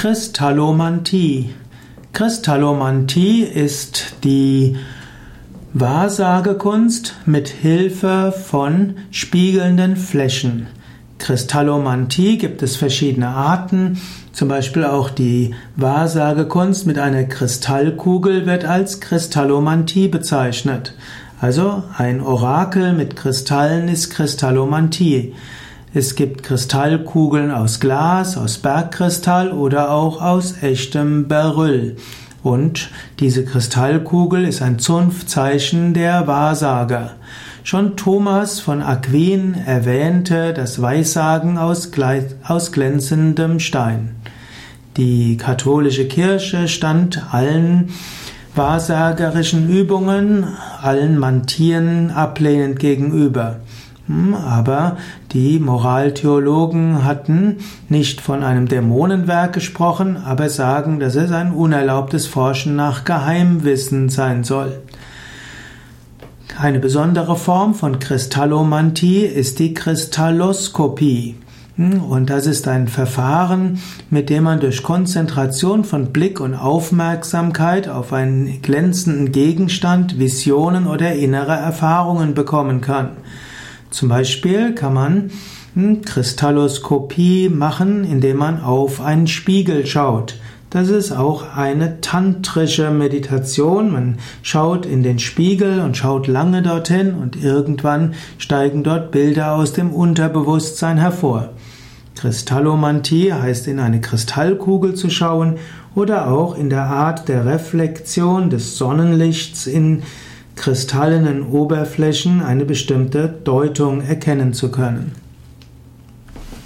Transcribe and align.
Kristallomantie. 0.00 1.56
Kristallomantie 2.12 3.42
ist 3.42 4.14
die 4.22 4.76
Wahrsagekunst 5.72 7.16
mit 7.26 7.48
Hilfe 7.48 8.32
von 8.32 8.94
spiegelnden 9.10 9.96
Flächen. 9.96 10.68
Kristallomantie 11.18 12.38
gibt 12.38 12.62
es 12.62 12.76
verschiedene 12.76 13.26
Arten, 13.26 14.00
zum 14.30 14.46
Beispiel 14.46 14.84
auch 14.84 15.10
die 15.10 15.56
Wahrsagekunst 15.74 16.86
mit 16.86 17.00
einer 17.00 17.24
Kristallkugel 17.24 18.46
wird 18.46 18.64
als 18.64 19.00
Kristallomantie 19.00 20.06
bezeichnet. 20.06 20.94
Also 21.40 21.82
ein 21.96 22.20
Orakel 22.20 22.92
mit 22.92 23.16
Kristallen 23.16 23.88
ist 23.88 24.10
Kristallomantie. 24.10 25.34
Es 25.98 26.14
gibt 26.14 26.44
Kristallkugeln 26.44 27.50
aus 27.50 27.80
Glas, 27.80 28.36
aus 28.36 28.58
Bergkristall 28.58 29.50
oder 29.50 29.90
auch 29.90 30.22
aus 30.22 30.62
echtem 30.62 31.26
Beryl. 31.26 31.96
Und 32.40 32.90
diese 33.18 33.44
Kristallkugel 33.44 34.44
ist 34.44 34.62
ein 34.62 34.78
Zunftzeichen 34.78 35.94
der 35.94 36.28
Wahrsager. 36.28 37.16
Schon 37.64 37.96
Thomas 37.96 38.60
von 38.60 38.80
Aquin 38.80 39.54
erwähnte 39.54 40.54
das 40.54 40.80
Weissagen 40.80 41.58
aus, 41.58 41.90
aus 42.44 42.70
glänzendem 42.70 43.58
Stein. 43.58 44.14
Die 44.96 45.36
katholische 45.36 46.06
Kirche 46.06 46.68
stand 46.68 47.34
allen 47.34 47.88
wahrsagerischen 48.54 49.68
Übungen, 49.68 50.46
allen 50.80 51.18
Mantien 51.18 52.12
ablehnend 52.12 52.78
gegenüber. 52.78 53.56
Aber 54.08 54.96
die 55.32 55.58
Moraltheologen 55.58 57.04
hatten 57.04 57.58
nicht 57.88 58.20
von 58.22 58.42
einem 58.42 58.66
Dämonenwerk 58.66 59.52
gesprochen, 59.52 60.16
aber 60.16 60.48
sagen, 60.48 60.98
dass 60.98 61.14
es 61.14 61.30
ein 61.30 61.52
unerlaubtes 61.52 62.26
Forschen 62.26 62.74
nach 62.74 63.04
Geheimwissen 63.04 64.08
sein 64.08 64.44
soll. 64.44 64.80
Eine 66.58 66.80
besondere 66.80 67.36
Form 67.36 67.74
von 67.74 67.98
Kristallomantie 67.98 69.24
ist 69.24 69.58
die 69.58 69.74
Kristalloskopie. 69.74 71.36
Und 71.76 72.28
das 72.28 72.46
ist 72.46 72.66
ein 72.66 72.88
Verfahren, 72.88 73.78
mit 74.10 74.30
dem 74.30 74.42
man 74.42 74.58
durch 74.58 74.82
Konzentration 74.82 75.84
von 75.84 76.12
Blick 76.12 76.40
und 76.40 76.56
Aufmerksamkeit 76.56 77.88
auf 77.88 78.12
einen 78.12 78.62
glänzenden 78.62 79.30
Gegenstand 79.30 80.18
Visionen 80.18 80.88
oder 80.88 81.12
innere 81.12 81.52
Erfahrungen 81.52 82.34
bekommen 82.34 82.80
kann. 82.80 83.10
Zum 83.90 84.08
Beispiel 84.08 84.74
kann 84.74 84.94
man 84.94 85.30
Kristalloskopie 86.04 87.48
machen, 87.48 88.04
indem 88.04 88.38
man 88.38 88.60
auf 88.60 89.00
einen 89.00 89.26
Spiegel 89.26 89.86
schaut. 89.86 90.34
Das 90.70 90.88
ist 90.88 91.12
auch 91.12 91.56
eine 91.56 92.02
tantrische 92.02 92.90
Meditation. 92.90 93.90
Man 93.90 94.18
schaut 94.42 94.84
in 94.84 95.02
den 95.02 95.18
Spiegel 95.18 95.80
und 95.80 95.96
schaut 95.96 96.26
lange 96.26 96.60
dorthin 96.60 97.14
und 97.14 97.42
irgendwann 97.42 98.14
steigen 98.36 98.82
dort 98.82 99.10
Bilder 99.10 99.54
aus 99.54 99.72
dem 99.72 99.90
Unterbewusstsein 99.90 100.98
hervor. 100.98 101.50
Kristallomantie 102.16 103.32
heißt 103.32 103.66
in 103.68 103.78
eine 103.78 104.00
Kristallkugel 104.00 104.94
zu 104.94 105.08
schauen 105.08 105.56
oder 105.94 106.30
auch 106.30 106.58
in 106.58 106.68
der 106.68 106.84
Art 106.84 107.28
der 107.28 107.46
Reflexion 107.46 108.50
des 108.50 108.76
Sonnenlichts 108.76 109.66
in 109.66 110.02
kristallenen 110.58 111.42
Oberflächen 111.42 112.42
eine 112.42 112.64
bestimmte 112.64 113.28
Deutung 113.28 114.00
erkennen 114.02 114.52
zu 114.52 114.70
können. 114.70 115.27